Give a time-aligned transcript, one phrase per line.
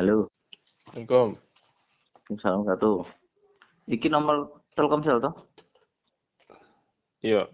[0.00, 0.32] Halo,
[0.96, 1.36] Assalamualaikum.
[2.40, 3.04] salam satu.
[3.84, 5.36] Iki nomor Telkomsel toh?
[7.20, 7.44] Iya.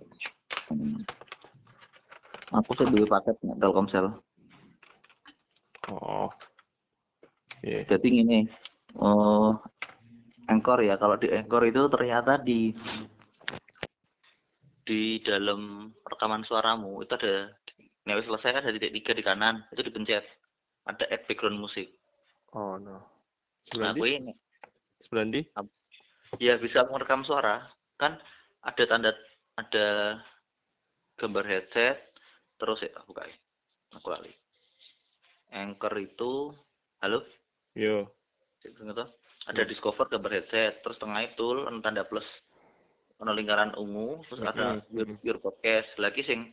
[0.71, 0.95] Hmm.
[2.55, 4.15] Aku sih duwe paket nek Telkomsel.
[5.91, 6.31] Oh.
[7.67, 7.83] Iya.
[7.83, 8.47] Jadi gini,
[8.95, 9.59] oh,
[10.47, 10.95] Anchor ya.
[11.03, 12.71] Kalau di Anchor itu ternyata di
[14.87, 17.51] di dalam rekaman suaramu itu ada
[18.15, 20.23] wis selesai kan ada titik tiga di kanan itu dipencet
[20.87, 21.91] ada add background musik
[22.55, 23.03] Oh no.
[23.83, 24.33] nah gue ini
[25.03, 25.43] Sebulan di?
[26.39, 27.67] ya bisa merekam suara
[27.99, 28.21] kan
[28.63, 29.11] ada tanda
[29.57, 29.87] ada
[31.17, 31.97] gambar headset
[32.61, 33.37] terus ya aku buka ya.
[33.97, 34.33] aku lali
[35.51, 36.53] anchor itu
[37.01, 37.25] halo
[37.77, 38.09] Yo.
[39.47, 39.71] Ada Hmm.
[39.71, 42.43] discover gambar headset terus tengah itu tanda plus
[43.17, 46.53] ono lingkaran ungu terus ada your, your podcast lagi sing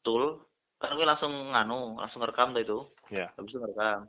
[0.00, 0.40] tool
[0.80, 2.78] kan gue langsung nganu langsung ngerekam tuh itu
[3.10, 3.26] Ya.
[3.36, 4.06] habis itu ngerekam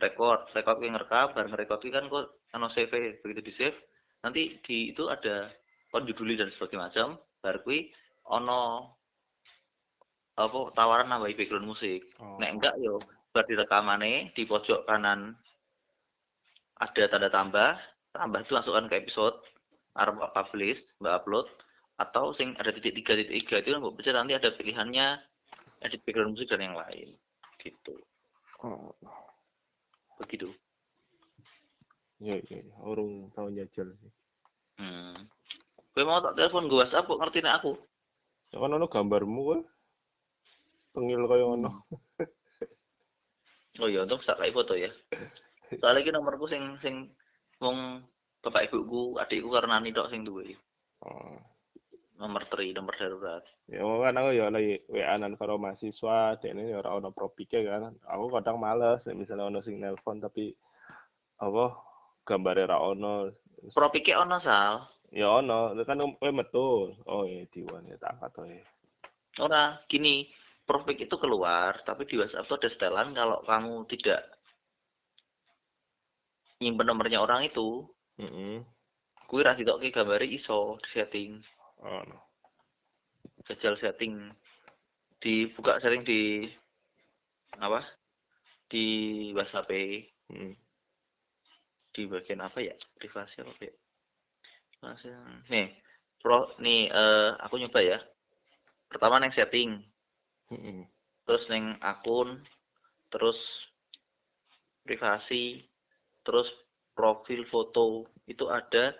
[0.00, 2.26] record record gue ngerekam bareng record kan kok
[2.56, 3.78] ano save begitu di save
[4.24, 5.48] nanti di itu ada
[5.90, 7.08] kon juduli dan sebagainya macam
[7.40, 7.78] baru gue
[8.28, 8.60] ono
[10.40, 12.40] apa tawaran nambahi background musik Oh.
[12.40, 12.96] nek enggak yo
[13.32, 15.36] bar di rekamane di pojok kanan
[16.80, 17.76] ada tanda tambah
[18.16, 19.36] tambah itu masukkan ke episode
[20.00, 21.46] arep publish mbak upload
[22.00, 25.20] atau sing ada titik tiga titik tiga itu mbak pencet nanti ada pilihannya
[25.84, 27.08] edit background musik dan yang lain
[27.60, 27.96] gitu
[28.60, 28.92] Oh.
[30.20, 30.48] Begitu
[32.20, 32.76] Iya, iya, iya.
[32.84, 34.12] Orang tahu jajal sih.
[34.76, 35.16] hmm.
[35.96, 37.72] gue mau tak telepon gue WhatsApp kok ngerti nek aku
[38.50, 39.60] Ya kan ono gambarmu kan?
[40.92, 41.70] Tengil kaya ono.
[43.80, 44.90] oh iya untuk sak kayak foto ya
[45.78, 47.08] soalnya ini nomorku sing sing
[47.62, 48.02] wong
[48.42, 50.52] bapak ibuku adikku karena tok sing duwe
[51.00, 51.40] Oh.
[52.20, 56.98] Nomor tri nomor darurat Ya kan aku ya lagi WA-an karo mahasiswa, dene ya ora
[57.00, 57.94] ono propike kan.
[58.02, 60.52] Aku kadang males misalnya ono sing nelpon tapi
[61.40, 61.78] apa
[62.26, 63.30] gambare ra ono.
[63.72, 66.92] propike ono sal Ya ono, kan kowe metu.
[67.08, 68.60] Oh iya diwan ya tak angkat wae.
[69.38, 70.26] ora gini
[70.66, 74.26] propik itu keluar tapi di WhatsApp tuh ada setelan kalau kamu tidak
[76.60, 77.86] nyimpen nomornya orang itu
[78.20, 78.60] Heeh.
[79.30, 81.30] kuwi ra ditokke gambare iso di setting
[81.80, 82.18] Oh no.
[83.48, 84.28] jajal setting.
[85.20, 86.44] Dibuka setting di
[87.56, 87.84] apa?
[88.68, 88.84] Di
[89.32, 89.68] WhatsApp.
[89.72, 90.54] Heeh.
[91.90, 92.76] di bagian apa ya?
[93.00, 93.74] Privasi apa ya?
[94.78, 95.10] Privasi.
[95.50, 95.74] Nih
[96.20, 97.98] pro nih eh, aku nyoba ya.
[98.86, 99.80] Pertama neng setting.
[100.52, 100.84] Heeh.
[101.24, 102.44] terus neng akun.
[103.08, 103.66] Terus
[104.84, 105.64] privasi.
[106.22, 106.52] Terus
[106.92, 108.04] profil foto.
[108.28, 108.94] Itu ada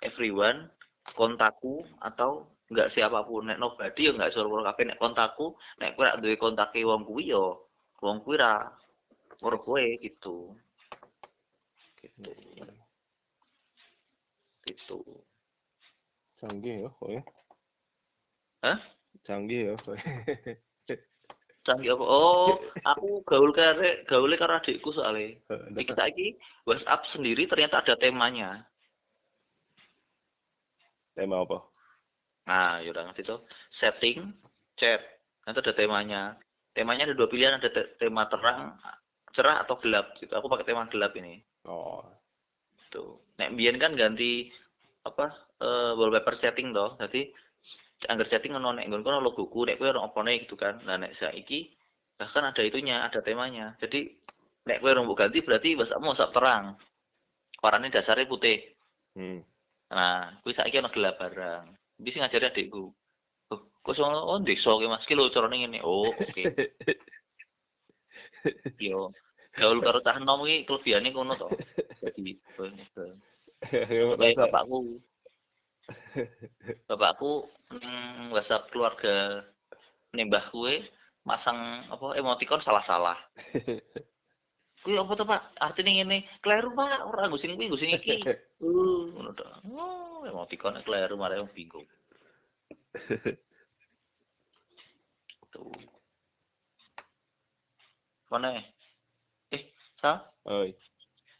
[0.00, 0.70] everyone
[1.12, 3.52] kontakku atau enggak siapa pun.
[3.52, 7.36] Nek nobody ya enggak suruh kabeh nek kontakku nek kowe rak duwe kontake wong kuwi
[7.36, 7.44] ya
[8.00, 8.72] wong kuwi ra
[9.44, 10.56] ora kowe gitu.
[12.00, 12.32] Gitu.
[14.64, 14.98] Gitu.
[16.40, 17.16] Canggih ya kowe.
[18.64, 18.78] Hah?
[19.20, 19.96] Canggih ya kowe.
[21.64, 22.04] canggih apa?
[22.04, 25.36] Oh aku gaul kare gaule karo adikku soalnya.
[25.76, 26.28] Iki saiki
[26.68, 28.68] WhatsApp sendiri ternyata ada temanya
[31.14, 31.58] Tema apa?
[32.44, 33.40] nah yaudah ngerti tuh.
[33.72, 34.20] Setting
[34.76, 35.00] chat.
[35.48, 36.22] Nanti ada temanya.
[36.76, 38.76] Temanya ada dua pilihan ada te- tema terang
[39.32, 40.34] cerah atau gelap gitu.
[40.36, 41.40] Aku pakai tema gelap ini.
[41.64, 42.04] Oh.
[42.92, 43.18] tuh.
[43.40, 44.52] Nek biyen kan ganti
[45.02, 46.94] apa eh, wallpaper setting toh.
[47.00, 47.32] Jadi
[48.06, 50.78] anggar chatting ono nek nggon kono logoku nek kowe ono opone gitu kan.
[50.84, 51.72] Nah nek saiki
[52.14, 53.74] bahkan ada itunya ada temanya.
[53.80, 54.12] Jadi
[54.68, 56.64] nek kowe rambut ganti berarti WhatsAppmu WhatsApp terang.
[57.58, 58.60] Warnanya dasarnya putih.
[59.16, 59.40] Hmm.
[59.94, 61.64] Nah kuwi saiki ono gelap barang.
[62.02, 62.90] Bisa ngajari adikku?
[63.54, 65.06] Oh, kok sono oh desa ki Mas?
[65.06, 65.78] Ki lho carane ngene.
[65.86, 66.42] Oh oke.
[68.90, 69.14] Yo
[69.54, 71.48] gaul karo cah enom iki kelebihane kono to.
[72.02, 72.34] Jadi
[74.34, 74.98] bapakku.
[76.90, 77.32] Bapakku
[77.78, 77.94] ning
[78.34, 79.46] WhatsApp keluarga
[80.14, 80.82] nembah kue
[81.24, 83.16] masang apa emoticon salah-salah
[84.84, 85.56] kuwi apa tuh Pak?
[85.56, 87.08] Artinya ngene kleru Pak.
[87.08, 88.20] Ora gusing kuwi gusing iki.
[88.60, 89.44] Uh ngono to.
[89.72, 91.88] Oh emoticon kleru malah bingung.
[95.54, 95.72] Tuh.
[98.28, 98.60] Mana?
[99.50, 100.76] Eh Sal Oi.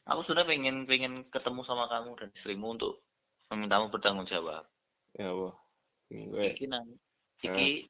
[0.04, 3.00] aku sudah pengen pengen ketemu sama kamu dan istrimu untuk
[3.48, 4.64] memintamu bertanggung jawab.
[5.16, 5.52] Ya gue.
[6.52, 6.94] iki nani
[7.40, 7.88] iki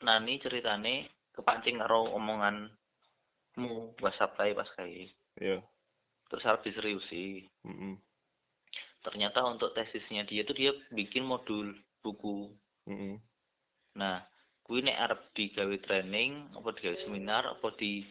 [0.00, 2.08] nani ceritane kepancing karo
[3.56, 5.60] omonganmu WhatsApp kae pas kae Ya.
[6.32, 8.00] terus harus diseriusi Mm-mm.
[9.04, 12.52] ternyata untuk tesisnya dia tuh dia bikin modul buku
[12.88, 13.20] Mm-mm.
[13.96, 14.24] nah
[14.64, 18.04] kuwi nek arep digawe training apa digawe seminar apa di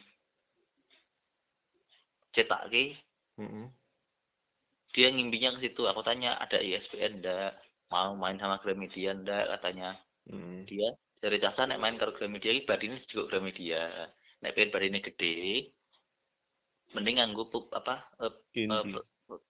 [2.29, 2.93] cetak ke
[3.41, 3.69] Mm-mm.
[4.93, 7.57] dia ngimpinya ke situ aku tanya ada ISBN ndak
[7.91, 10.65] mau main sama Gramedia ndak katanya Mm.
[10.65, 10.89] dia
[11.21, 14.09] dari Caca nek main karo Gramedia badine juga Gramedia
[14.45, 15.73] nek pengen badine gede
[16.93, 18.83] mending nganggo apa eh, eh,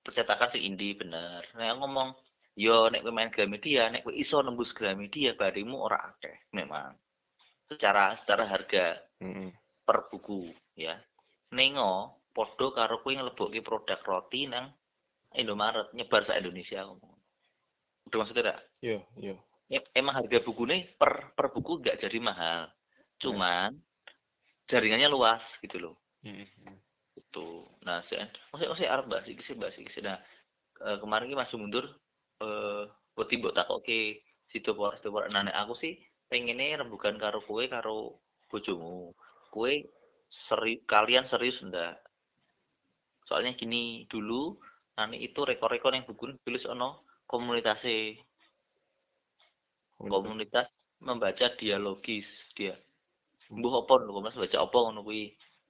[0.02, 1.44] percetakan sing indie bener.
[1.54, 2.16] Nek ngomong
[2.56, 6.50] yo nek kowe main Gramedia nek kowe iso nembus Gramedia barimu ora akeh.
[6.56, 6.96] Memang.
[7.68, 9.52] Secara secara harga Mm-mm.
[9.84, 10.48] per buku
[10.80, 10.96] ya.
[11.52, 14.72] Nengo podo karo kowe nglebokke produk roti nang
[15.36, 17.16] Indomaret nyebar sa Indonesia ngomong.
[18.08, 18.62] Udah maksudnya gak?
[18.80, 19.36] Iya, iya.
[19.68, 22.72] E- emang harga bukunya per per buku nggak jadi mahal.
[23.20, 23.76] Cuman
[24.66, 25.96] jaringannya luas gitu loh.
[26.26, 26.74] Mm-mm.
[27.16, 30.04] itu nah saya masih masih arep bahas iki sih bahas iki sih.
[30.04, 30.18] nah
[31.00, 31.86] kemarin ki maju mundur
[32.44, 32.84] eh
[33.16, 35.94] wedi mbok takoke situ apa situ apa nah aku sih
[36.28, 38.20] pengennya rembugan karo kowe karo
[38.50, 39.14] bojomu.
[39.54, 39.74] Kowe
[40.26, 42.02] seri kalian serius ndak
[43.26, 44.58] soalnya gini dulu
[44.98, 48.18] nani itu rekor-rekor yang buku tulis ono komunitasnya.
[49.96, 50.68] Komunitas
[51.00, 52.76] membaca dialogis dia
[53.50, 55.24] mbuh apa lho komunitas baca apa ngono kuwi?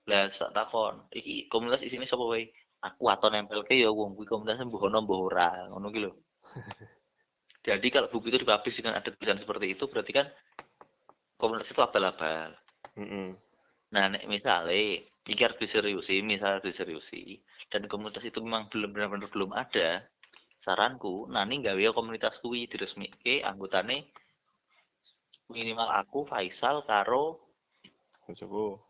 [0.10, 0.95] Lah sak takon.
[1.12, 2.51] Iki komunitas isine sapa wae?
[2.86, 5.50] Aku aton nempelke ya wong kuwi komunitas mbuh ono mbuh ora.
[5.72, 6.12] Ngono ki lho.
[7.68, 10.30] Jadi kalau buku itu dipublish dengan ada tulisan seperti itu berarti kan
[11.42, 12.54] komunitas itu abal-abal.
[12.95, 13.36] Mm-mm.
[13.92, 19.51] nah nek misale iki harus diseriusi misal diseriusi dan komunitas itu memang belum benar-benar belum
[19.51, 20.04] ada
[20.56, 24.07] saranku nani gawe komunitas kuwi diresmike anggotane
[25.51, 27.44] minimal aku Faisal karo
[28.25, 28.81] Bojoku.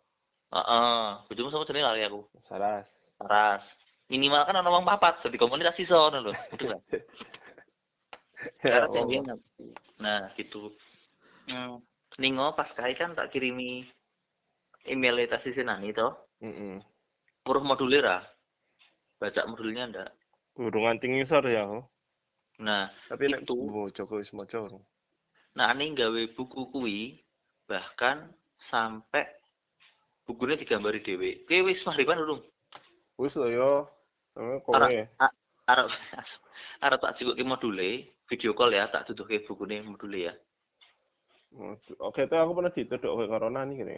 [0.55, 2.87] heeh bojomu sama jenenge lali aku Saras.
[3.19, 3.63] Saras
[4.07, 6.79] minimal kan ono wong papat jadi komunitas iso ngono lho udah
[8.61, 8.85] Ya
[9.97, 10.69] nah gitu
[11.49, 11.81] hmm.
[12.21, 13.83] Ningo pas kai kan tak kirimi
[14.85, 16.77] email eta sisi nani toh Mm-mm.
[17.43, 18.21] Muruh modulir ah
[19.17, 20.09] baca modulnya ndak
[20.55, 21.83] Urungan tinggi sor ya aku.
[22.63, 23.57] nah Tapi nek Itu.
[23.67, 24.85] bojoku wis maca urung.
[25.57, 27.25] nah ini gawe buku kuwi
[27.67, 29.25] bahkan sampai
[30.25, 32.41] bukunya digambari dewe kowe wis mahriban urung
[33.15, 33.71] Wis lho yo.
[34.35, 34.75] Sama kowe.
[34.75, 35.87] Arep
[36.83, 37.15] arep tak
[37.47, 40.33] module video call ya tak tutuke bukunya module ya
[42.03, 43.95] Oke, itu aku pernah dituduk ke corona nih kene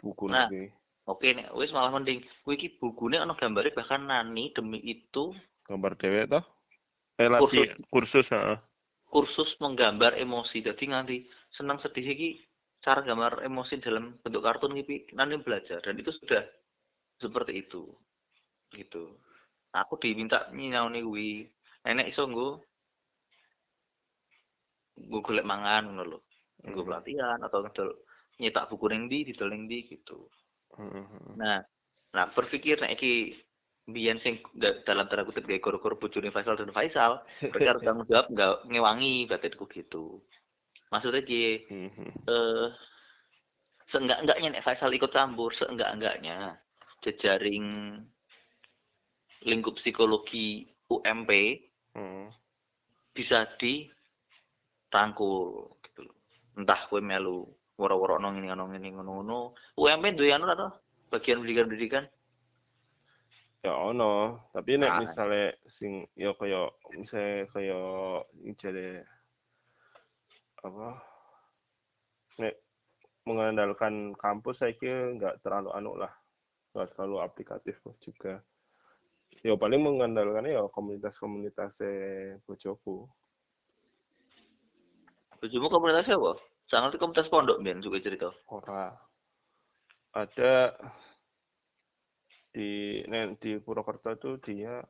[0.00, 0.48] buku Nah.
[0.48, 0.72] nih.
[1.04, 5.36] oke nek wis malah mending kuwi iki bukune ana gambare bahkan nani demi itu
[5.68, 6.44] Gambar dewek toh.
[7.20, 8.56] Eh lagi kursus, heeh.
[9.08, 12.40] kursus menggambar emosi jadi nganti senang sedih iki
[12.84, 16.44] cara gambar emosi dalam bentuk kartun iki nani belajar dan itu sudah
[17.16, 17.82] seperti itu
[18.76, 19.16] gitu.
[19.72, 21.30] Aku diminta nyinaoni kuwi.
[21.84, 22.48] Nenek iso nggo
[25.00, 26.18] nggo golek mangan ngono lho.
[26.68, 26.88] Nggo Hmm.
[26.88, 27.90] pelatihan atau ngedol
[28.40, 30.18] nyetak buku ning ndi didol ning ndi gitu.
[30.74, 31.06] Heeh.
[31.38, 31.62] nah
[32.10, 33.30] nah berpikir nek iki
[33.86, 38.08] biyen sing da- dalam tanda kutip kayak goro-goro bojone Faisal dan Faisal mereka harus tanggung
[38.10, 40.18] jawab nggak ngewangi batinku gitu
[40.94, 41.90] maksudnya ki Heeh.
[42.30, 42.68] eh
[43.84, 46.54] seenggak-enggaknya nek Faisal ikut campur seenggak-enggaknya
[47.02, 47.98] jejaring
[49.42, 51.30] lingkup psikologi UMP
[51.98, 52.26] Heeh.
[53.10, 55.42] bisa dirangkul
[55.82, 56.02] gitu.
[56.54, 57.44] Entah kowe melu
[57.74, 59.38] woro-woro nang ngene ngono ngene ngono-ngono.
[59.74, 60.70] UMP duwe anu atau
[61.10, 62.06] bagian pendidikan-pendidikan?
[63.64, 65.00] Ya ono, tapi nek Ah.
[65.00, 67.80] misale sing ya kaya misale kaya
[68.60, 69.08] jare
[70.64, 70.88] apa
[72.40, 72.54] nek
[73.28, 76.12] mengandalkan kampus saya kira nggak terlalu anu lah
[76.72, 78.40] nggak terlalu aplikatif juga
[79.44, 81.84] ya paling mengandalkan ya komunitas-komunitas
[82.48, 83.04] bojoku
[85.44, 86.40] Bojomu komunitasnya apa?
[86.64, 88.32] Saya ngerti komunitas pondok ben juga cerita.
[88.48, 88.96] ora
[90.16, 90.72] ada
[92.48, 94.80] di nek di Purwokerto itu dia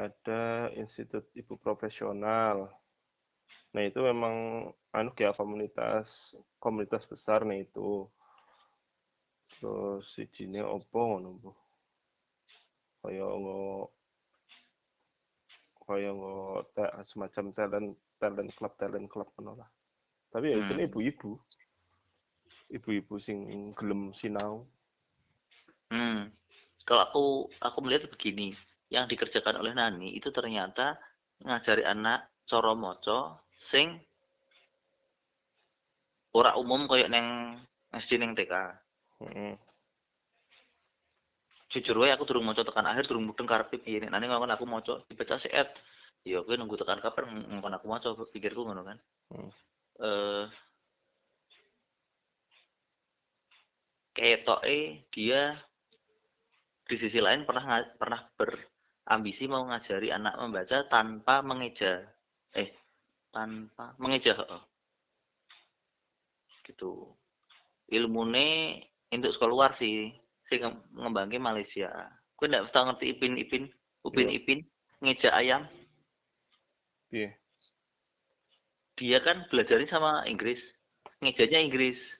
[0.00, 2.72] ada institut ibu profesional
[3.74, 8.06] nah itu memang anu kayak komunitas komunitas besar nih itu
[9.58, 11.50] terus si Jine opo ngono Bu.
[13.04, 13.90] kaya ngo
[15.84, 16.10] kaya
[17.04, 19.70] semacam talent talent club talent club ngono lah
[20.30, 20.86] tapi ya Hmm.
[20.86, 21.38] ibu-ibu
[22.72, 24.66] ibu-ibu sing gelem sinau
[25.92, 26.32] Hmm.
[26.82, 27.24] Kalau aku
[27.62, 28.50] aku melihat begini,
[28.90, 30.98] yang dikerjakan oleh Nani itu ternyata
[31.44, 34.00] ngajari anak cara maca sing
[36.34, 37.58] ora umum kayak neng
[37.94, 38.52] SD neng TK.
[39.22, 39.54] Heeh.
[41.70, 44.66] Jujur wae aku durung maca tekan akhir durung mudeng karepe piye nek Nani ngomong aku
[44.66, 45.70] maca dibaca seet.
[46.26, 48.98] Ya kowe nunggu tekan kapan ngomong aku maca pikirku ngono kan.
[49.30, 49.50] Hmm.
[50.02, 50.46] Eh
[54.14, 55.58] ketoke dia
[56.86, 62.06] di sisi lain pernah pernah berambisi mau ngajari anak membaca tanpa mengeja
[62.54, 62.70] eh
[63.34, 64.38] tanpa mengeja
[66.64, 67.12] gitu.
[67.90, 68.80] Ilmune
[69.12, 70.14] untuk sekolah luar sih
[70.48, 70.58] sih
[70.96, 71.90] ngembangin Malaysia.
[72.38, 73.64] Gue nggak tahu ngerti ipin ipin
[74.06, 74.38] upin yeah.
[74.38, 74.58] ipin
[75.04, 75.68] ngeja ayam?
[77.12, 77.34] Yeah.
[78.94, 80.74] dia kan belajarnya sama Inggris.
[81.18, 82.14] Ngejanya Inggris.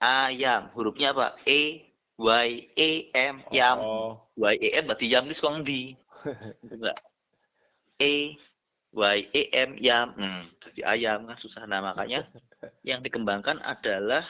[0.00, 1.36] Ayam hurufnya apa?
[1.44, 3.76] E y e m yam.
[3.80, 4.24] Oh.
[4.40, 5.92] y e m berarti yam ini sekolah di
[6.72, 6.96] enggak.
[8.00, 8.40] E
[8.90, 11.62] y e m yam hmm, jadi ayam kan susah.
[11.66, 12.26] Nah makanya
[12.88, 14.26] yang dikembangkan adalah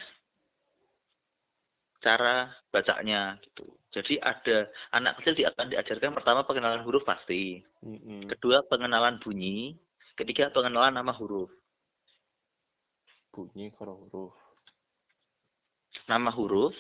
[2.01, 3.69] cara bacanya gitu.
[3.91, 7.61] Jadi ada anak kecil akan diajarkan pertama pengenalan huruf pasti.
[7.81, 8.29] Mm-hmm.
[8.29, 9.77] kedua pengenalan bunyi.
[10.15, 11.49] Ketiga pengenalan nama huruf.
[13.33, 14.35] Bunyi kalau huruf.
[16.07, 16.79] Nama huruf,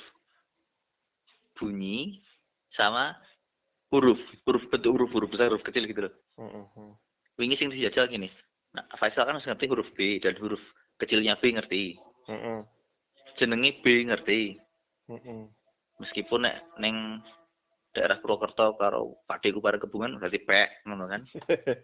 [1.58, 2.22] bunyi,
[2.70, 3.18] sama
[3.90, 6.14] huruf, huruf bentuk huruf, huruf besar, huruf kecil gitu loh.
[6.38, 6.90] Mm-hmm.
[7.40, 8.28] Wingi sing dijajal gini.
[8.76, 10.60] Nah, Faisal kan harus ngerti huruf B dan huruf
[11.00, 11.96] kecilnya B ngerti.
[12.28, 12.58] Mm-hmm.
[13.32, 14.60] Jenengi B ngerti.
[15.08, 15.40] Mm-hmm.
[16.04, 17.24] Meskipun nek neng
[17.96, 20.50] daerah Purwokerto karo Pak Deku pada kebungan berarti P,
[20.84, 21.24] ngono kan.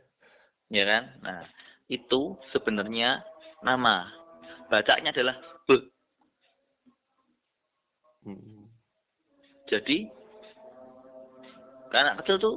[0.76, 1.16] ya kan?
[1.25, 1.40] Nah,
[1.88, 3.25] itu sebenarnya
[3.64, 4.12] nama.
[4.68, 5.80] Bacanya adalah B.
[8.28, 8.68] Hmm.
[9.64, 10.10] Jadi
[11.96, 12.56] anak kecil tuh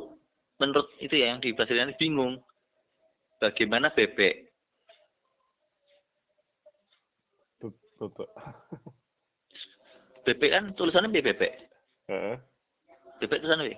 [0.60, 2.36] menurut itu ya yang di ini bingung
[3.40, 4.52] bagaimana bebek.
[8.00, 8.30] Bebek.
[10.24, 11.54] bebek kan tulisannya bebek.
[12.08, 12.36] Uh.
[13.20, 13.76] Bebek tulisannya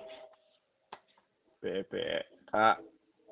[1.62, 2.22] bebek.
[2.50, 2.76] Kak.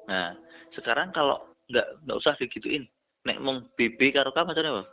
[0.08, 0.34] Nah,
[0.72, 1.38] sekarang kalau
[1.70, 2.88] nggak nggak usah digituin,
[3.22, 4.84] nek mong BB karo kamu macamnya apa?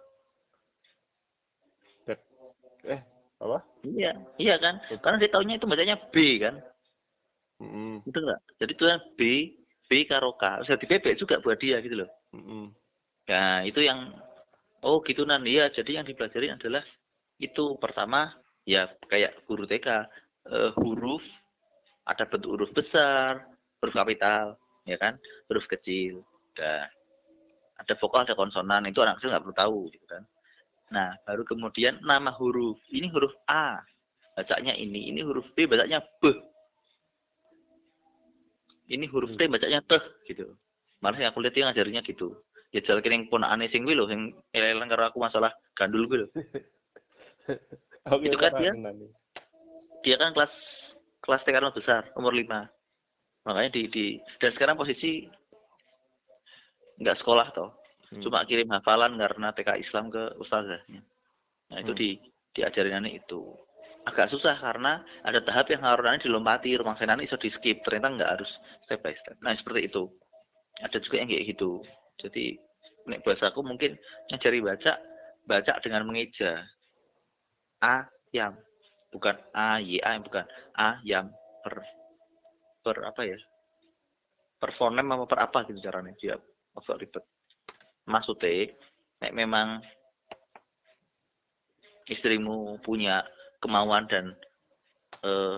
[2.88, 3.01] Eh,
[3.41, 3.60] apa?
[3.84, 4.79] Iya, iya kan?
[5.01, 6.56] Karena dia tahunya itu bacanya B kan.
[7.58, 8.06] Mm.
[8.06, 8.41] Betul nggak?
[8.62, 9.22] Jadi kan B,
[9.88, 10.62] B karo K.
[10.63, 12.10] Bisa bebek juga buat dia gitu loh.
[13.27, 14.12] Nah, itu yang
[14.84, 15.72] oh gitu nan iya.
[15.72, 16.84] Jadi yang dipelajari adalah
[17.39, 18.36] itu pertama
[18.67, 20.03] ya kayak guru TK uh,
[20.51, 21.24] eh, huruf
[22.08, 23.44] ada bentuk huruf besar,
[23.84, 24.56] huruf kapital,
[24.88, 25.20] ya kan?
[25.51, 26.24] Huruf kecil.
[26.56, 26.88] Dan
[27.77, 28.88] ada vokal, ada konsonan.
[28.88, 30.24] Itu anak kecil nggak perlu tahu, gitu kan?
[30.88, 32.79] Nah, baru kemudian nama huruf.
[32.88, 33.84] Ini huruf A.
[34.39, 35.12] Bacanya ini.
[35.12, 36.32] Ini huruf B, bacanya B.
[38.88, 40.00] Ini huruf T, bacanya T.
[40.24, 40.48] Gitu.
[41.03, 42.39] Malah yang aku lihat yang ngajarinnya gitu.
[42.72, 46.29] Ya jalan pun aneh sing loh, yang elelan karena aku masalah gandul gue loh.
[48.24, 48.72] itu kan dia,
[50.03, 50.56] dia kan kelas
[51.24, 52.48] kelas TK besar, umur 5.
[53.48, 54.06] Makanya di, di
[54.39, 55.27] dan sekarang posisi
[56.98, 57.70] nggak sekolah toh
[58.12, 58.22] hmm.
[58.25, 61.01] cuma kirim hafalan karena TK Islam ke ustazahnya
[61.70, 62.00] nah itu hmm.
[62.00, 62.10] di
[62.58, 63.53] diajarin anak itu
[64.08, 67.84] agak susah karena ada tahap yang harus nanti dilompati rumah saya nanti bisa di skip.
[67.84, 69.36] Ternyata nggak harus step by step.
[69.44, 70.08] Nah seperti itu.
[70.80, 71.84] Ada juga yang kayak gitu.
[72.16, 72.56] Jadi
[73.12, 74.00] nek bahasaku mungkin
[74.32, 74.96] ngajari baca
[75.44, 76.64] baca dengan mengeja.
[77.84, 78.56] A yang
[79.12, 80.48] bukan a y a bukan.
[80.80, 81.28] A yang
[81.68, 81.84] per
[82.80, 83.38] per apa ya?
[84.58, 86.16] Per fonem apa per apa gitu caranya.
[86.16, 86.40] Dia
[86.80, 87.24] agak ribet.
[88.08, 88.72] Maksudnya
[89.20, 89.84] nek memang
[92.08, 93.28] istrimu punya
[93.62, 94.36] kemauan dan
[95.26, 95.58] eh,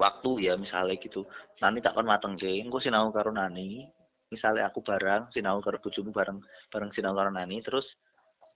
[0.00, 1.28] waktu ya misalnya gitu.
[1.60, 3.84] Nanti tak akan mateng deh engko sinau karo nani?
[4.32, 6.40] Misalnya aku bareng sinau karo bojomu bareng
[6.72, 8.00] bareng sinau karo nani terus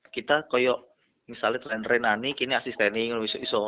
[0.08, 0.80] kita koyok
[1.28, 3.60] misalnya tren nani kini asisteni iso iso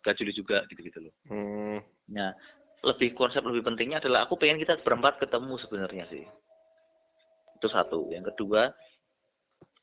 [0.00, 1.14] gajuli juga gitu gitu loh.
[1.28, 1.78] Hmm.
[2.08, 2.32] nah
[2.80, 6.24] lebih konsep lebih pentingnya adalah aku pengen kita berempat ketemu sebenarnya sih.
[7.60, 8.08] Itu satu.
[8.08, 8.72] Yang kedua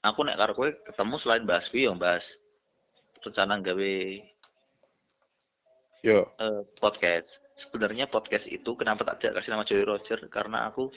[0.01, 2.33] aku nek karo kowe ketemu selain bahas kuwi yang bahas
[3.24, 3.95] rencana gawe
[6.05, 6.29] Yo.
[6.38, 7.41] Uh, podcast.
[7.57, 10.21] Sebenarnya podcast itu kenapa tak kasih nama Joy Roger?
[10.29, 10.93] Karena aku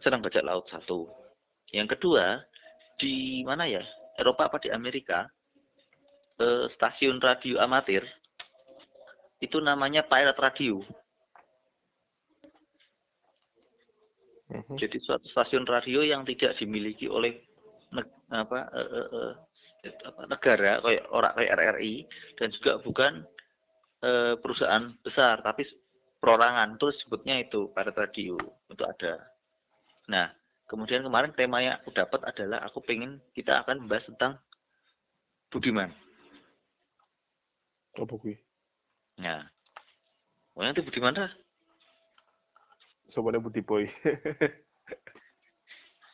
[0.00, 1.06] senang baca laut satu.
[1.68, 2.42] Yang kedua
[2.96, 3.84] di mana ya?
[4.16, 5.28] Eropa apa di Amerika?
[6.40, 8.02] Uh, stasiun radio amatir
[9.38, 10.80] itu namanya Pirate Radio.
[14.48, 14.74] Mhm.
[14.80, 17.44] Jadi suatu stasiun radio yang tidak dimiliki oleh
[18.30, 19.32] apa, uh, uh, uh,
[20.10, 21.94] apa, negara kayak orang kayak RRI
[22.34, 23.12] dan juga bukan
[24.02, 25.62] uh, perusahaan besar tapi
[26.18, 28.34] perorangan itu sebutnya itu pada radio
[28.70, 29.22] itu ada.
[30.10, 30.32] Nah
[30.66, 34.34] kemudian kemarin tema yang aku dapat adalah aku pengen kita akan membahas tentang
[35.52, 35.86] Budiman.
[37.94, 38.34] Apa kuwi?
[39.22, 39.46] Nah,
[40.58, 41.30] nanti Budiman lah
[43.08, 43.88] sobatnya Budi Boy.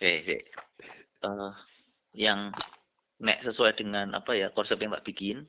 [0.05, 0.43] eh, eh.
[1.21, 1.53] Uh,
[2.17, 2.49] yang
[3.21, 5.45] nek sesuai dengan apa ya konsep yang tak bikin.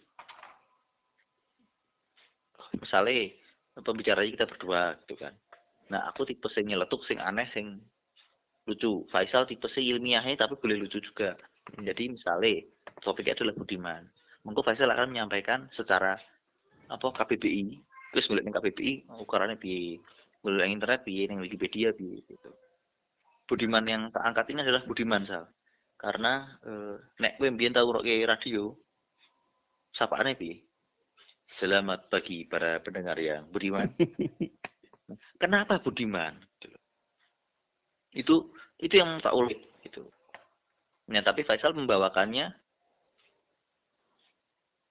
[2.76, 3.32] Misalnya
[3.80, 5.32] pembicaranya kita berdua gitu kan.
[5.88, 7.80] Nah aku tipe sing nyeletuk sing aneh sing
[8.68, 9.08] lucu.
[9.08, 11.40] Faisal tipe sing ilmiahnya tapi boleh lucu juga.
[11.80, 12.68] Jadi misalnya
[13.00, 14.04] topiknya adalah Budiman.
[14.44, 16.20] Mengko Faisal akan menyampaikan secara
[16.92, 17.80] apa KBBI
[18.12, 19.96] terus ngeliat KBBI ukurannya bi
[20.44, 22.52] ngeliat internet bi yang Wikipedia bi gitu.
[23.48, 25.48] Budiman yang tak angkat ini adalah Budiman sal
[26.02, 28.74] karena eh, nek gue mbien tahu roke radio
[29.94, 30.58] sapaane bi
[31.46, 33.92] selamat pagi para pendengar yang Budiman.
[35.42, 36.34] Kenapa Budiman?
[38.10, 38.50] Itu
[38.82, 40.02] itu yang tak ulik itu
[41.12, 42.56] nah tapi Faisal membawakannya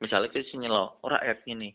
[0.05, 1.73] misalnya kita nyelo orang ayat ini.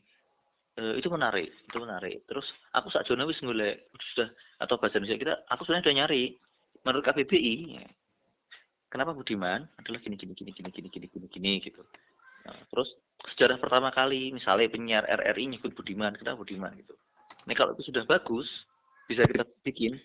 [0.76, 2.24] E, itu menarik itu menarik.
[2.30, 4.30] Terus aku saat zona wis ngulek sudah
[4.62, 6.24] atau bahasa Indonesia kita aku sebenarnya udah nyari.
[6.86, 7.88] Menurut KBBI ya,
[8.96, 11.84] kenapa Budiman adalah gini gini gini gini gini gini gini gini gitu
[12.48, 12.96] nah, terus
[13.28, 16.96] sejarah pertama kali misalnya penyiar RRI nyebut Budiman kenapa Budiman gitu
[17.44, 18.64] ini kalau itu sudah bagus
[19.12, 20.00] bisa kita bikin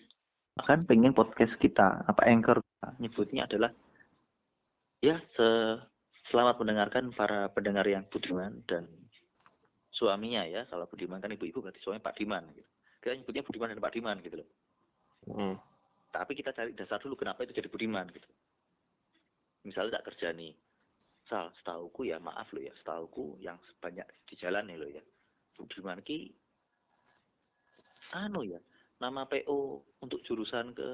[0.59, 2.59] akan pengen podcast kita apa anchor
[2.99, 3.71] nyebutnya adalah
[4.99, 5.79] ya se
[6.21, 8.85] Selamat mendengarkan para pendengar yang budiman dan
[9.89, 10.69] suaminya ya.
[10.69, 12.45] Kalau budiman kan ibu-ibu berarti suami Pak Diman.
[12.53, 12.69] Gitu.
[13.01, 14.49] Kita nyebutnya budiman dan Pak Diman gitu loh.
[15.25, 15.55] Hmm.
[16.13, 18.29] Tapi kita cari dasar dulu kenapa itu jadi budiman gitu.
[19.61, 20.53] Misalnya tak kerja nih.
[21.25, 25.03] Sal, setauku ya maaf lo ya, setauku yang banyak di jalan nih lo ya.
[25.55, 26.33] Budiman ki?
[28.17, 28.57] Anu ya,
[28.97, 30.89] nama PO untuk jurusan ke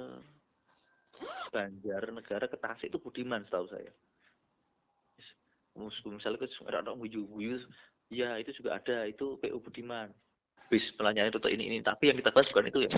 [1.50, 3.90] Banjar Negara ke Tasik itu Budiman setahu saya.
[5.78, 7.62] Misalnya ke ada guyu-guyu
[8.10, 10.12] ya itu juga ada itu PU Budiman.
[10.68, 11.78] Bis pelanjanya itu ini ini.
[11.80, 12.92] Tapi yang kita bahas bukan itu ya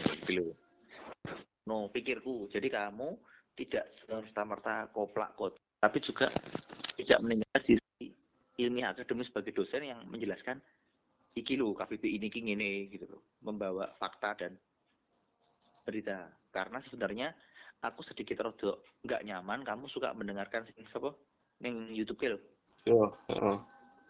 [1.69, 2.49] no pikirku.
[2.49, 3.13] Jadi kamu
[3.59, 6.31] tidak serta merta koplak kot tapi juga
[6.95, 8.15] tidak meninggalkan sisi
[8.59, 10.59] ilmiah akademis sebagai dosen yang menjelaskan
[11.35, 14.55] iki lo KPP ini king ini gitu loh membawa fakta dan
[15.83, 17.27] berita karena sebenarnya
[17.83, 21.11] aku sedikit rodok nggak nyaman kamu suka mendengarkan apa
[21.63, 22.39] yang YouTube lo
[22.87, 23.57] Iya, heeh.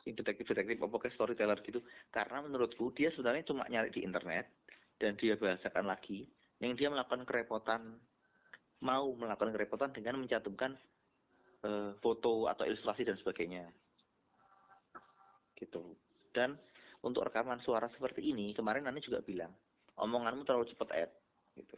[0.10, 1.80] detektif-detektif apa kayak storyteller gitu.
[2.10, 4.50] Karena menurutku dia sebenarnya cuma nyari di internet
[4.98, 6.26] dan dia bahasakan lagi
[6.60, 7.98] yang dia melakukan kerepotan
[8.80, 10.76] mau melakukan kerepotan dengan mencantumkan
[11.68, 13.68] uh, foto atau ilustrasi dan sebagainya.
[15.56, 15.84] Gitu.
[16.32, 16.56] Dan
[17.04, 19.52] untuk rekaman suara seperti ini, kemarin Nani juga bilang,
[20.00, 21.12] omonganmu terlalu cepat Ed.
[21.60, 21.76] Gitu.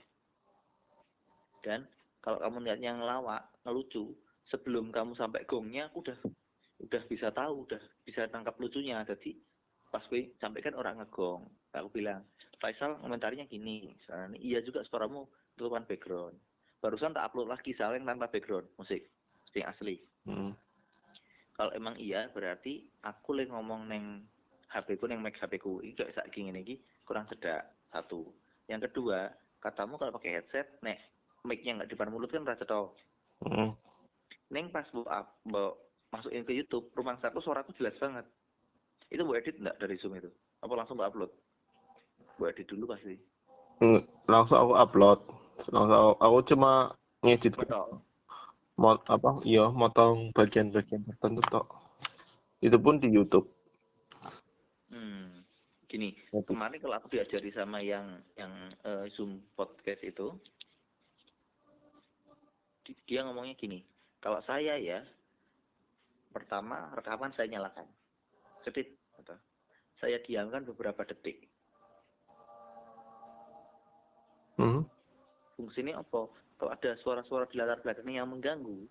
[1.65, 1.85] Dan
[2.21, 4.13] kalau kamu niatnya ngelawak, ngelucu,
[4.45, 6.17] sebelum kamu sampai gongnya, aku udah
[6.81, 9.37] udah bisa tahu udah bisa tangkap lucunya jadi
[9.93, 12.25] pas gue sampaikan orang ngegong aku bilang
[12.57, 13.93] Faisal komentarnya gini
[14.41, 16.35] iya juga suaramu tutupan background
[16.81, 19.05] barusan tak upload lagi yang tanpa background musik
[19.53, 20.01] yang asli.
[20.25, 20.53] Hmm.
[21.57, 24.25] kalau emang iya berarti aku lagi ngomong neng
[24.69, 25.77] HP ku neng mic HP ku.
[25.77, 28.33] Ini gak saat gini nih kurang cedak satu.
[28.65, 29.29] Yang kedua
[29.61, 30.97] katamu kalau pakai headset nek
[31.45, 32.97] mic-nya nggak di depan mulut kan rasa tau.
[33.45, 33.77] Hmm.
[34.49, 35.05] neng pas bu
[36.11, 38.25] masukin ke YouTube rumah satu suaraku jelas banget.
[39.11, 40.31] Itu mau edit enggak dari zoom itu?
[40.63, 41.31] Apa langsung mau upload?
[42.39, 43.15] Mau edit dulu pasti.
[43.81, 45.19] Hmm, langsung aku upload
[45.69, 46.89] aku, aku cuma
[47.21, 47.53] ngedit
[48.81, 51.67] Mot, apa iya motong bagian-bagian tertentu tok
[52.65, 53.45] itu pun di YouTube
[54.89, 55.29] hmm,
[55.85, 56.47] gini Jadi.
[56.49, 58.49] kemarin kalau aku diajari sama yang yang
[58.81, 60.33] uh, zoom podcast itu
[63.05, 63.85] dia ngomongnya gini
[64.17, 65.05] kalau saya ya
[66.31, 67.83] Pertama, rekaman saya nyalakan.
[68.63, 68.87] Sedit.
[69.19, 69.35] Gitu.
[69.99, 71.51] Saya diamkan beberapa detik.
[74.55, 74.87] Hmm.
[75.61, 76.25] Fungsinya apa?
[76.57, 78.81] Kalau ada suara-suara di latar belakangnya yang mengganggu,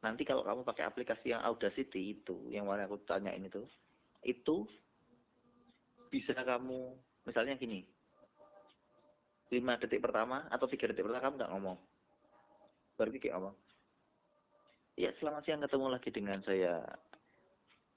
[0.00, 3.60] nanti kalau kamu pakai aplikasi yang Audacity itu, yang mana aku tanyain itu,
[4.24, 4.64] itu
[6.08, 6.96] bisa kamu,
[7.28, 7.84] misalnya gini,
[9.52, 11.78] 5 detik pertama atau tiga detik pertama kamu nggak ngomong.
[12.96, 13.56] Baru kayak ngomong.
[14.96, 16.80] Ya, selamat siang ketemu lagi dengan saya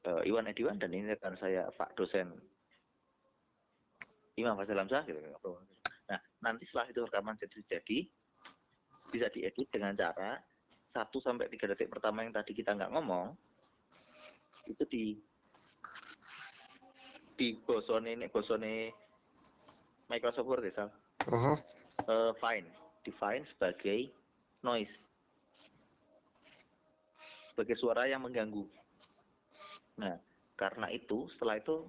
[0.03, 2.31] uh, Iwan Ediwan dan ini rekan saya Pak dosen
[4.35, 5.19] Imam Faisal Hamzah gitu.
[6.05, 7.99] Nah, nanti setelah itu rekaman jadi jadi
[9.09, 10.37] bisa diedit dengan cara
[10.93, 13.37] 1 sampai 3 detik pertama yang tadi kita nggak ngomong
[14.65, 15.05] itu di
[17.35, 18.89] di bosone ini bosone
[20.05, 20.87] Microsoft Word ya,
[21.25, 21.57] Uh -huh.
[22.05, 22.69] uh, fine,
[23.01, 24.13] define sebagai
[24.61, 24.93] noise
[27.49, 28.67] sebagai suara yang mengganggu.
[29.97, 30.19] Nah,
[30.53, 31.87] karena itu setelah itu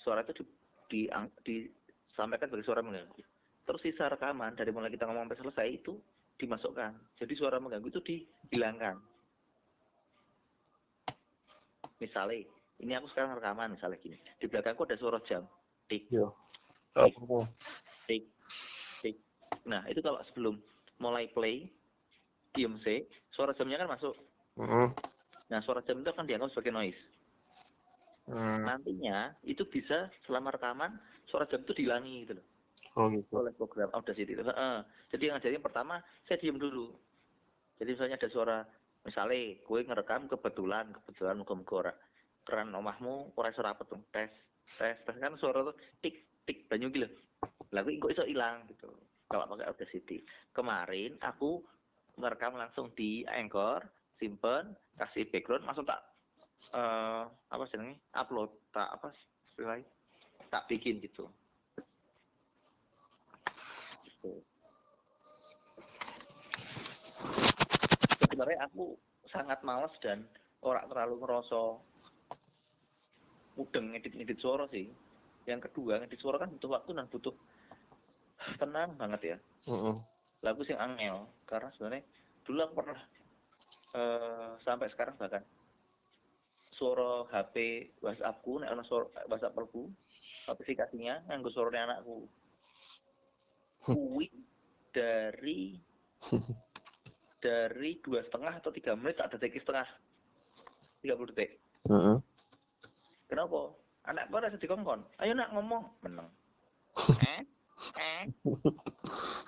[0.00, 0.42] suara itu
[0.88, 1.06] di,
[1.44, 1.68] di,
[2.08, 3.20] disampaikan sebagai suara mengganggu.
[3.66, 5.98] Terus sisa rekaman dari mulai kita ngomong sampai selesai itu
[6.38, 6.94] dimasukkan.
[7.18, 8.96] Jadi suara mengganggu itu dihilangkan.
[11.98, 12.46] Misalnya
[12.80, 15.48] ini aku sekarang rekaman misalnya gini di belakangku ada suara jam
[15.88, 16.28] tik Iya.
[16.96, 17.14] Tik.
[18.08, 18.24] Tik
[19.00, 19.16] tik
[19.64, 20.60] nah itu kalau sebelum
[21.00, 21.68] mulai play
[22.52, 24.14] diem sih suara jamnya kan masuk
[24.60, 24.88] Heeh.
[25.48, 27.00] nah suara jam itu akan dianggap sebagai noise
[28.26, 28.66] Hmm.
[28.66, 30.98] nantinya itu bisa selama rekaman
[31.30, 32.46] suara jam itu dihilangi gitu loh
[32.96, 33.28] Oh gitu.
[33.36, 34.40] oleh program Audacity itu.
[34.40, 34.76] Heeh.
[35.12, 36.96] Jadi yang ngajarin pertama saya diem dulu.
[37.76, 38.58] Jadi misalnya ada suara
[39.04, 41.92] misalnya gue ngerekam kebetulan kebetulan muka-muka ora
[42.42, 44.32] keran omahmu ora iso rapet tuh tes
[44.80, 47.06] tes tes kan suara tuh tik tik banyu gitu.
[47.76, 48.88] Lah gue kok iso hilang gitu.
[49.28, 50.24] Kalau pakai Audacity.
[50.56, 51.60] Kemarin aku
[52.16, 53.84] ngerekam langsung di Anchor,
[54.16, 56.00] simpen, kasih background, langsung tak
[56.72, 58.00] eh apa jenenge?
[58.16, 59.12] upload, tak apa
[59.44, 59.84] istilahnya?
[60.48, 61.04] Tak bikin.
[61.04, 61.28] Gitu.
[68.36, 70.28] Sebenarnya aku sangat malas dan
[70.60, 71.80] orang terlalu ngerasa
[73.56, 74.92] mudeng ngedit-ngedit suara sih.
[75.48, 77.32] Yang kedua, ngedit suara kan butuh waktu dan butuh
[78.60, 79.36] tenang banget ya.
[79.72, 79.96] Heeh.
[80.44, 82.04] Lagu sing angel karena sebenarnya
[82.44, 83.00] dulu aku pernah
[83.96, 85.40] eh, sampai sekarang bahkan
[86.76, 89.88] suara HP WhatsAppku nek ana suara WhatsApp aku
[90.52, 92.28] notifikasinya nganggo suaranya anakku.
[93.96, 94.28] Kuwi
[94.92, 95.80] dari
[97.40, 99.86] dari dua setengah atau tiga menit tak detik setengah.
[101.04, 101.60] 30 detik.
[101.86, 102.18] Heeh.
[103.30, 103.70] kenapa?
[104.06, 105.02] Anak gue rasa dikongkon.
[105.22, 105.86] Ayo nak ngomong.
[106.02, 106.26] Menang.
[107.22, 107.42] Eh?
[108.00, 108.22] Eh?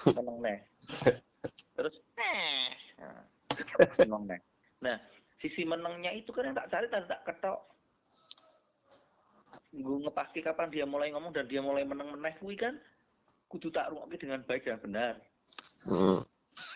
[0.17, 0.59] Menang nih
[1.79, 1.95] terus?
[2.19, 2.71] Eh?
[2.99, 3.23] Nah,
[4.03, 4.41] menang nih
[4.79, 4.97] nah
[5.39, 7.59] sisi menangnya itu kan yang tak cari tak tak ketok.
[9.75, 12.79] Gue ngepasti kapan dia mulai ngomong dan dia mulai menang meneh kuwi kan
[13.51, 15.15] kudu tak rungokke dengan baik dan benar.
[15.87, 16.21] Heeh.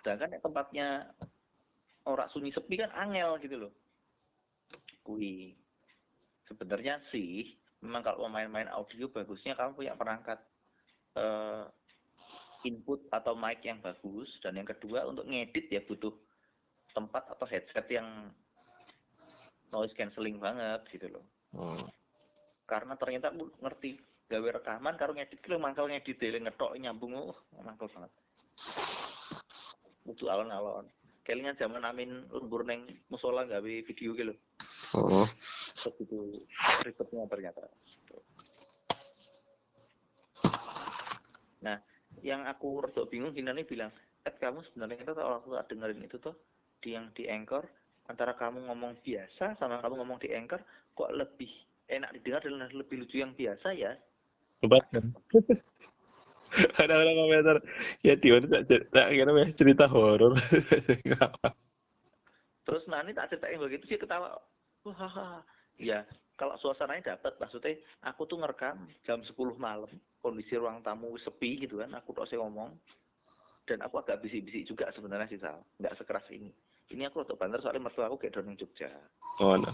[0.03, 0.87] Sedangkan yang tempatnya
[2.11, 3.73] orang sunyi sepi kan angel gitu loh.
[5.07, 5.55] Kui
[6.51, 10.43] sebenarnya sih memang kalau mau main-main audio bagusnya kamu punya perangkat
[11.15, 11.65] eh,
[12.67, 14.43] input atau mic yang bagus.
[14.43, 16.11] Dan yang kedua untuk ngedit ya butuh
[16.91, 18.35] tempat atau headset yang
[19.71, 21.25] noise cancelling banget gitu loh.
[21.53, 21.85] Hmm.
[22.65, 24.01] karena ternyata aku ngerti
[24.33, 28.09] gawe rekaman karo ngedit ki lho mangkel ngedit dhewe ngetok nyambung uh mangkel banget
[30.03, 30.87] butuh alon-alon
[31.23, 34.35] kelingan zaman amin lembur neng musola gawe video gitu
[34.93, 35.27] Heeh.
[35.89, 36.19] begitu
[36.83, 37.63] ribetnya ternyata
[41.63, 41.79] nah
[42.21, 43.91] yang aku rada bingung Gina nih bilang
[44.23, 46.35] eh kamu sebenarnya kita kalau aku tak dengerin itu tuh
[46.83, 47.67] di yang di anchor
[48.11, 50.63] antara kamu ngomong biasa sama kamu ngomong di anchor
[50.95, 51.51] kok lebih
[51.91, 53.95] enak didengar dan lebih lucu yang biasa ya
[54.63, 54.83] kan?
[56.83, 57.57] Ada orang komentar,
[58.05, 60.37] ya Tion tak cer- tak kira cerita horor.
[62.67, 64.37] terus Nani tak ceritain begitu sih ketawa.
[64.85, 65.41] Wah
[65.81, 66.05] ya
[66.37, 69.89] kalau suasananya dapat maksudnya aku tuh ngerekam jam 10 malam
[70.21, 72.77] kondisi ruang tamu sepi gitu kan aku sih ngomong.
[73.63, 75.63] Dan aku agak bisik-bisik juga sebenarnya sih Sal.
[75.79, 76.51] Nggak sekeras ini.
[76.91, 78.91] Ini aku untuk banter soalnya mertua aku kayak doang Jogja.
[79.39, 79.71] Oh, no.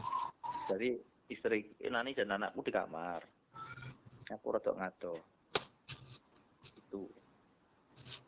[0.69, 1.01] jadi
[1.33, 3.25] istri Nani dan anakku di kamar.
[4.29, 5.38] Aku rada ngato
[6.89, 7.05] itu.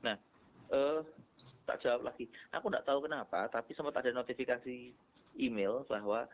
[0.04, 0.20] Nah
[0.70, 1.00] eh
[1.64, 2.28] tak jawab lagi.
[2.52, 4.92] Aku nggak tahu kenapa tapi sempat ada notifikasi
[5.40, 6.28] email bahwa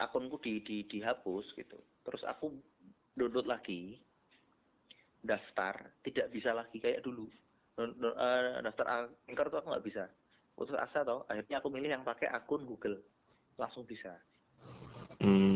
[0.00, 1.76] akunku di, di dihapus gitu.
[2.02, 2.50] Terus aku
[3.14, 4.00] download lagi
[5.24, 7.28] daftar tidak bisa lagi kayak dulu.
[7.74, 10.04] Eh, daftar anchor tuh aku nggak bisa.
[10.54, 13.02] Putus asa toh akhirnya aku milih yang pakai akun Google.
[13.58, 14.14] Langsung bisa.
[15.22, 15.53] Hmm.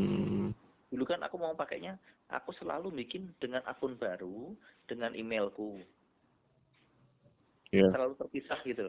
[0.89, 2.01] Dulu kan aku mau pakainya
[2.33, 4.57] aku selalu bikin dengan akun baru
[4.89, 5.81] dengan emailku
[7.69, 7.93] Iya.
[7.93, 8.89] selalu terpisah gitu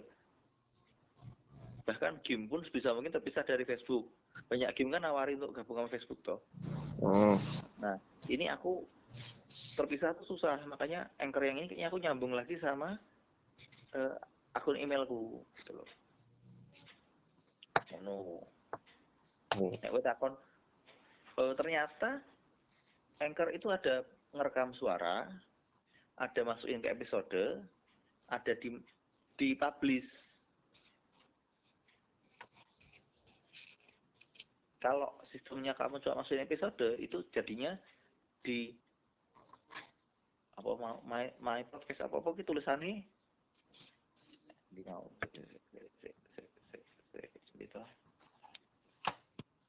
[1.83, 4.07] bahkan game pun sebisa mungkin terpisah dari Facebook
[4.47, 6.39] banyak game kan nawarin untuk gabung sama Facebook toh
[6.99, 7.39] Oh.
[8.27, 8.83] ini aku
[9.75, 12.95] terpisah tuh susah makanya anchor yang ini kayaknya aku nyambung lagi sama
[13.95, 14.15] eh,
[14.55, 15.87] akun emailku gitu loh
[17.89, 18.45] Ngono.
[19.57, 19.73] Hmm.
[19.81, 20.33] Nek takon
[21.55, 22.19] ternyata
[23.23, 24.03] anchor itu ada
[24.35, 25.27] ngerekam suara
[26.19, 27.63] ada masukin ke episode
[28.27, 28.75] ada di
[29.39, 30.09] di publish
[34.79, 37.75] kalau sistemnya kamu cuma masukin episode itu jadinya
[38.43, 38.71] di
[40.59, 40.75] apa
[41.07, 43.03] my, my podcast apa apa gitu tulisannya
[44.71, 45.07] di mau
[47.59, 47.79] gitu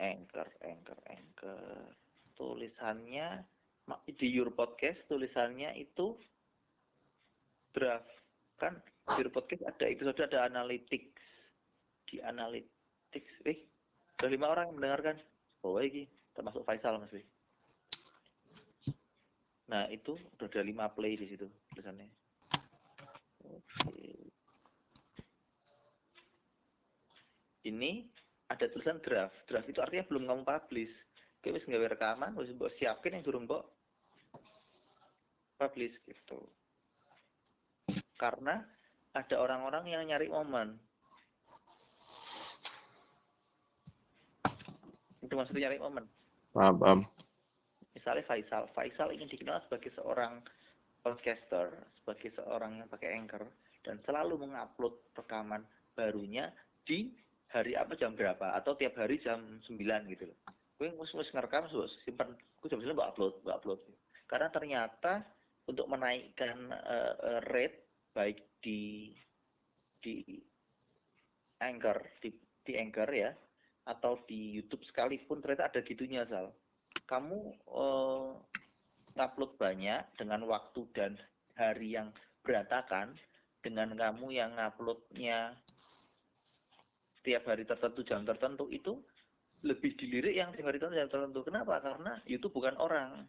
[0.01, 1.93] anchor anchor anchor.
[2.35, 3.45] Tulisannya
[4.17, 6.17] di your podcast tulisannya itu
[7.77, 8.09] draft.
[8.57, 11.53] Kan di your podcast ada episode ada analytics.
[12.09, 13.69] Di analytics eh
[14.17, 15.17] ada lima orang yang mendengarkan.
[15.61, 17.13] Oh iki termasuk Faisal Mas
[19.71, 22.11] Nah, itu udah ada lima play di situ tulisannya.
[27.61, 28.09] Ini
[28.51, 29.47] ada tulisan draft.
[29.47, 30.93] Draft itu artinya belum kamu publish.
[31.41, 33.65] Oke, wis nggak rekaman, wis mbok siapin yang durung mbok
[35.57, 36.43] publish gitu.
[38.19, 38.61] Karena
[39.15, 40.77] ada orang-orang yang nyari momen.
[45.23, 46.05] Itu maksudnya nyari momen.
[46.51, 47.01] Paham, paham.
[47.95, 50.41] Misalnya Faisal, Faisal ingin dikenal sebagai seorang
[51.05, 53.45] podcaster, sebagai seorang yang pakai anchor,
[53.85, 55.65] dan selalu mengupload rekaman
[55.97, 56.53] barunya
[56.85, 57.13] di
[57.51, 59.77] hari apa jam berapa atau tiap hari jam 9
[60.15, 60.39] gitu loh.
[60.79, 61.67] Gue mus mus ngerekam
[62.07, 63.81] simpan gue jam 9 gue upload, gue upload.
[64.31, 65.27] Karena ternyata
[65.67, 69.13] untuk menaikkan uh, rate baik di
[70.01, 70.41] di
[71.61, 72.33] Anchor di,
[72.65, 73.31] di Anchor ya
[73.85, 76.55] atau di YouTube sekalipun ternyata ada gitunya Sal.
[77.05, 78.39] Kamu uh,
[79.19, 81.19] ngupload banyak dengan waktu dan
[81.59, 82.15] hari yang
[82.47, 83.19] berantakan
[83.61, 85.59] dengan kamu yang nguploadnya
[87.20, 89.00] tiap hari tertentu jam tertentu itu
[89.61, 91.40] lebih dilirik yang tiap hari tertentu jam tertentu.
[91.44, 91.80] Kenapa?
[91.85, 93.28] Karena YouTube bukan orang.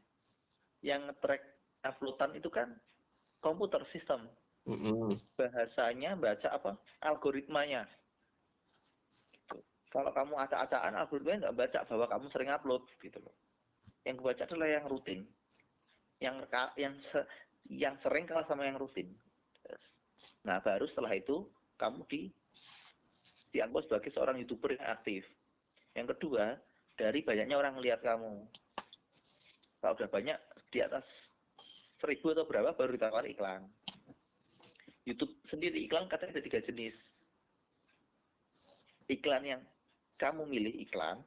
[0.82, 1.43] Yang track
[1.86, 2.73] uploadan itu kan
[3.43, 4.25] komputer sistem.
[5.38, 6.71] Bahasanya baca apa?
[7.01, 7.86] Algoritmanya.
[9.34, 9.58] Gitu.
[9.91, 13.36] Kalau kamu acak-acakan algoritmanya nggak baca bahwa kamu sering upload gitu loh.
[14.08, 15.19] Yang kebaca adalah yang rutin.
[16.21, 16.36] Yang
[16.77, 17.19] yang se,
[17.69, 19.13] yang sering kalah sama yang rutin.
[20.45, 21.45] Nah, baru setelah itu
[21.77, 22.30] kamu di
[23.52, 25.28] dianggap sebagai seorang youtuber yang aktif.
[25.92, 26.56] Yang kedua,
[26.96, 28.48] dari banyaknya orang lihat kamu.
[29.82, 30.38] Kalau udah banyak
[30.72, 31.06] di atas
[32.00, 33.68] seribu atau berapa baru ditawar iklan.
[35.04, 36.96] YouTube sendiri iklan katanya ada tiga jenis.
[39.10, 39.62] Iklan yang
[40.22, 41.20] kamu milih iklan,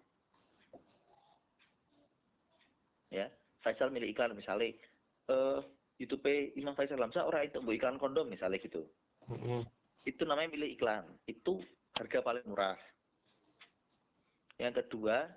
[3.10, 3.26] ya
[3.60, 4.70] Faisal milih iklan misalnya
[5.28, 5.60] uh,
[5.98, 6.26] YouTube
[6.58, 8.86] Imam Faisal Lamsa orang itu iklan kondom misalnya gitu.
[9.30, 9.60] Mm -hmm.
[10.06, 11.04] Itu namanya milih iklan.
[11.26, 11.62] Itu
[11.94, 12.78] harga paling murah.
[14.58, 15.30] Yang kedua,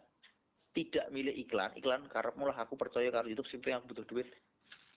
[0.73, 1.73] tidak milih iklan.
[1.77, 4.29] Iklan karena mulai aku percaya kalau YouTube simply yang butuh duit.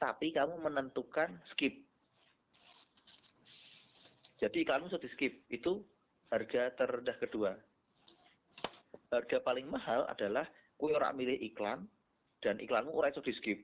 [0.01, 1.85] Tapi kamu menentukan skip.
[4.41, 5.45] Jadi iklanmu sudah di skip.
[5.53, 5.85] Itu
[6.33, 7.53] harga terendah kedua.
[9.13, 10.49] Harga paling mahal adalah
[10.81, 11.85] kue orang milih iklan
[12.41, 13.59] dan iklanmu orang itu di skip.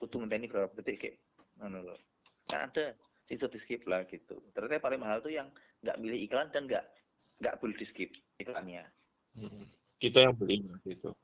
[0.00, 1.16] Kudu ngenteni berapa detik kayak.
[2.48, 2.96] Kan ada
[3.28, 4.40] itu di skip lah gitu.
[4.56, 5.52] Ternyata paling mahal tuh yang
[5.84, 6.84] nggak milih iklan dan nggak
[7.38, 8.82] nggak boleh di skip iklannya.
[9.38, 9.64] Hmm.
[9.98, 11.14] Kita yang beli gitu.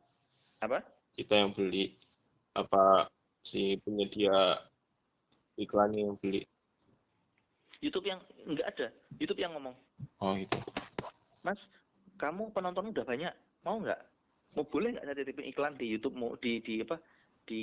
[0.63, 0.83] Apa?
[1.15, 1.95] Kita yang beli
[2.55, 3.11] apa
[3.43, 4.59] si penyedia
[5.59, 6.43] iklannya yang beli.
[7.83, 8.87] YouTube yang nggak ada.
[9.19, 9.77] YouTube yang ngomong.
[10.23, 10.57] Oh gitu.
[11.45, 11.69] Mas,
[12.17, 13.35] kamu penonton udah banyak,
[13.67, 14.01] mau nggak?
[14.57, 16.97] Mau boleh nggak saya titipin iklan di YouTube mau di di apa
[17.45, 17.63] di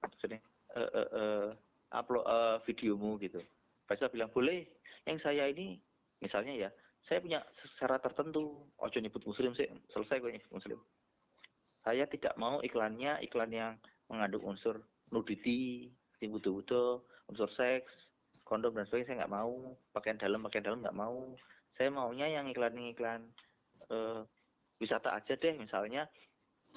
[0.00, 0.40] maksudnya
[0.78, 1.46] uh, uh, uh,
[1.92, 3.42] upload uh, videomu gitu.
[3.84, 4.64] Faisal bilang boleh.
[5.02, 5.82] Yang saya ini
[6.22, 6.70] misalnya ya
[7.02, 7.40] saya punya
[7.78, 8.62] syarat tertentu.
[8.78, 9.66] Ojo nyebut muslim sih.
[9.90, 10.78] Selesai kok nyebut muslim.
[11.82, 13.72] Saya tidak mau iklannya iklan yang
[14.06, 14.78] mengandung unsur
[15.10, 15.90] nudity
[16.22, 18.14] butuh-butuh unsur seks
[18.46, 19.74] kondom dan sebagainya saya nggak mau.
[19.90, 21.34] Pakaian dalam pakaian dalam nggak mau.
[21.74, 23.26] Saya maunya yang iklan-iklan
[23.90, 24.22] uh,
[24.78, 25.58] wisata aja deh.
[25.58, 26.06] Misalnya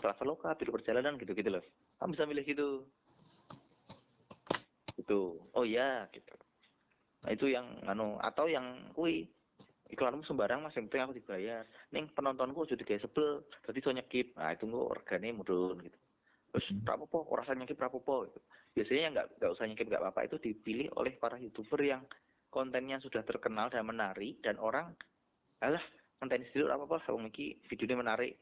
[0.01, 1.63] traveloka biru perjalanan gitu-gitu loh.
[2.01, 2.69] Kamu bisa milih gitu.
[4.97, 5.21] Gitu.
[5.53, 6.33] Oh ya gitu.
[7.25, 9.29] Nah itu yang anu atau yang kui
[9.89, 11.61] iklanmu sembarang mas yang penting aku dibayar
[11.93, 15.97] neng penontonku jadi kayak sebel berarti so nyekip nah itu gue organnya mudun gitu
[16.49, 16.87] terus hmm.
[16.87, 18.39] berapa po rasanya nyekip berapa po gitu.
[18.73, 22.01] biasanya yang nggak nggak usah nyekip nggak apa-apa itu dipilih oleh para youtuber yang
[22.49, 24.95] kontennya sudah terkenal dan menarik dan orang
[25.61, 25.83] alah
[26.17, 28.33] konten dulu apa apa kalau mungkin videonya menarik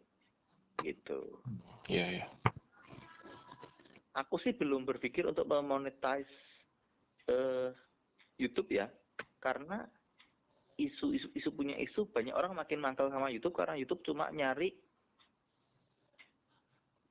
[0.86, 1.42] gitu
[1.90, 2.28] iya yeah, iya yeah.
[4.16, 6.64] aku sih belum berpikir untuk memonetize
[7.28, 7.74] uh,
[8.38, 8.88] YouTube ya
[9.42, 9.86] karena
[10.78, 14.74] isu, isu isu punya isu banyak orang makin mangkal sama YouTube karena YouTube cuma nyari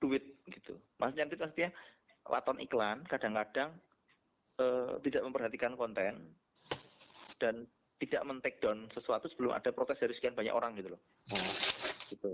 [0.03, 0.75] duit gitu.
[0.99, 1.71] Maksudnya itu maksudnya
[2.27, 3.71] waton iklan kadang-kadang
[4.59, 6.35] uh, tidak memperhatikan konten
[7.39, 7.67] dan
[8.03, 11.01] tidak men-take down sesuatu sebelum ada protes dari sekian banyak orang gitu loh.
[11.31, 11.51] Hmm.
[12.11, 12.33] Gitu.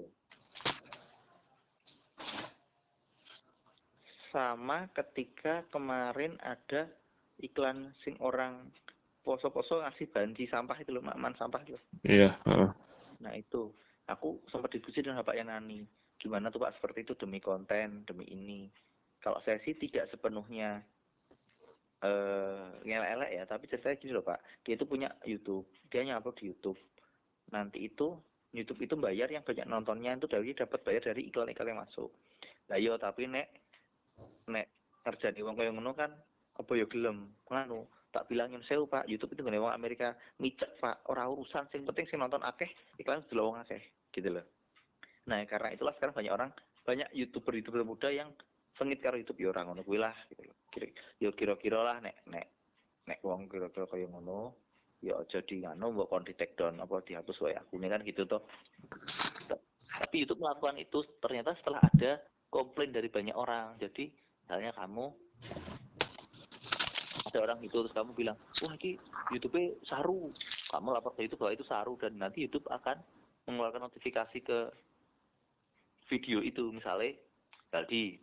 [4.32, 6.88] Sama ketika kemarin ada
[7.40, 8.72] iklan sing orang
[9.22, 11.78] poso-poso ngasih banci sampah itu loh, makman sampah itu.
[12.07, 12.35] Iya.
[12.48, 12.70] Uh.
[13.20, 13.72] Nah itu,
[14.07, 15.85] aku sempat diskusi dengan Pak Yanani,
[16.16, 18.70] gimana tuh Pak seperti itu demi konten, demi ini.
[19.18, 20.81] Kalau saya sih tidak sepenuhnya
[22.07, 26.44] uh, ngelek-elek ya, tapi ceritanya gini loh Pak, dia itu punya YouTube, dia nyupload di
[26.54, 26.78] YouTube.
[27.50, 28.14] Nanti itu
[28.52, 32.09] YouTube itu bayar yang banyak nontonnya itu dari dapat bayar dari iklan-iklan yang masuk.
[32.72, 33.48] Lah iya tapi nek
[34.48, 34.66] nek
[35.04, 36.11] ngerjani wong kaya ngono kan
[36.57, 39.05] apa ya gelem nganu tak bilangin sewu Pak.
[39.07, 41.09] YouTube itu gak wong Amerika micek Pak.
[41.12, 43.81] Ora urusan sing penting sing nonton akeh iklan wong akeh
[44.12, 44.44] gitu loh.
[45.29, 46.51] Nah karena itulah sekarang banyak orang
[46.88, 48.33] banyak youtuber youtuber muda yang
[48.73, 49.40] sengit karo YouTube.
[49.44, 50.57] Ya orang ngono kuwi lah gitu loh.
[50.73, 50.88] Kira
[51.21, 52.47] ya kira-kira lah nek nek
[53.05, 54.57] nek wong kira-kira kaya ngono
[54.99, 58.25] ya aja di nganu mbok kon di take down apa dihapus wae akune kan gitu
[58.25, 58.42] toh.
[59.88, 63.77] Tapi YouTube melakukan itu ternyata setelah ada komplain dari banyak orang.
[63.77, 64.09] Jadi
[64.44, 65.27] misalnya kamu
[67.28, 68.96] ada orang itu terus kamu bilang wah ini
[69.32, 70.26] YouTube saru.
[70.68, 71.94] Kamu lapor ke YouTube bahwa itu saru.
[72.00, 72.96] Dan nanti YouTube akan
[73.48, 74.58] mengeluarkan notifikasi ke
[76.08, 76.72] video itu.
[76.72, 77.16] Misalnya
[77.68, 78.16] tadi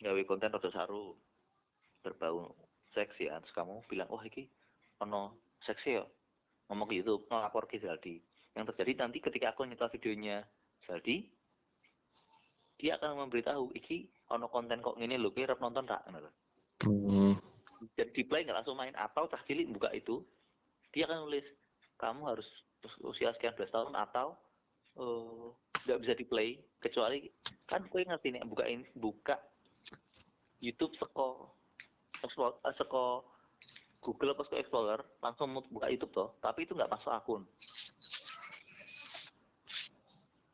[0.00, 1.16] gawe konten rada saru
[2.04, 2.52] berbau
[2.92, 3.40] seksi ya.
[3.40, 4.44] Terus kamu bilang wah ini
[5.00, 6.04] ono seksi ya?
[6.68, 8.18] Ngomong ke YouTube ngelapor ke Zaldi
[8.56, 10.40] yang terjadi nanti ketika aku nyetel videonya
[10.80, 11.28] Zaldi
[12.80, 17.25] dia akan memberitahu iki ono konten kok gini lo kira nonton tak hmm.
[17.96, 20.24] Jadi di play nggak langsung main atau cah cilik buka itu
[20.92, 21.46] dia akan nulis
[22.00, 22.48] kamu harus
[23.02, 24.36] usia sekian belas tahun atau
[25.84, 27.28] nggak uh, bisa di play kecuali
[27.68, 29.36] kan kue ngerti nih bukain buka
[30.64, 31.52] YouTube seko
[32.24, 33.26] explore, seko
[34.06, 37.44] Google seko Explorer langsung buka YouTube toh tapi itu nggak masuk akun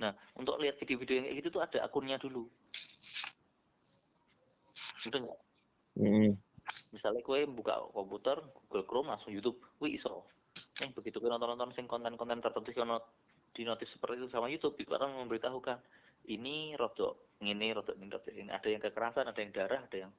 [0.02, 2.50] Nah, untuk lihat video-video yang kayak gitu tuh ada akunnya dulu.
[5.06, 5.40] Udah nggak?
[6.02, 6.34] Mm.
[6.92, 10.28] Misalnya kue buka komputer, Google Chrome, langsung YouTube, wih iso.
[10.84, 13.00] Eh, begitu kue nonton-nonton sing konten-konten tertentu yang
[13.52, 15.80] di notif seperti itu sama YouTube, itu akan memberitahukan
[16.30, 20.12] ini rodok ini rodok ini rodok ini ada yang kekerasan ada yang darah ada yang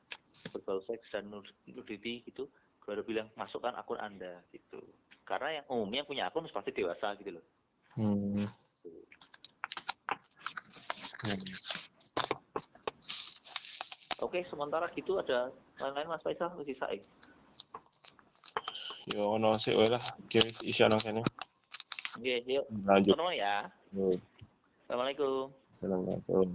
[0.52, 2.52] berbau seks dan nudity gitu
[2.84, 4.84] baru bilang masukkan akun anda gitu
[5.24, 7.46] karena yang umumnya punya akun pasti dewasa gitu loh
[7.96, 8.44] hmm.
[8.84, 9.00] Gitu.
[11.24, 11.40] Hmm.
[14.24, 15.52] Oke, sementara gitu ada
[15.84, 16.96] lain-lain Mas Faisal masih saya.
[19.12, 20.00] Yo ono sih lah,
[20.32, 21.28] kiri isi ana kene.
[22.24, 22.66] Nggih, yuk.
[22.88, 23.20] Lanjut.
[23.36, 23.68] ya.
[23.92, 24.16] Yo.
[24.88, 25.52] Assalamualaikum.
[25.76, 26.48] Assalamualaikum.